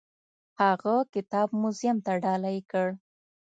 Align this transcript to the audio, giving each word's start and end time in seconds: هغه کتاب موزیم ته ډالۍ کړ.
هغه 0.61 0.95
کتاب 1.13 1.47
موزیم 1.61 1.97
ته 2.05 2.11
ډالۍ 2.23 2.59
کړ. 2.71 2.87